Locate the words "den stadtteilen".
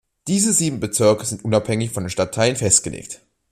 2.01-2.55